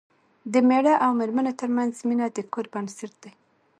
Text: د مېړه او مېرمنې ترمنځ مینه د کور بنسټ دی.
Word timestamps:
د 0.51 0.53
مېړه 0.67 0.93
او 1.03 1.11
مېرمنې 1.19 1.53
ترمنځ 1.61 1.93
مینه 2.07 2.27
د 2.35 2.37
کور 2.53 2.65
بنسټ 2.73 3.13
دی. 3.23 3.31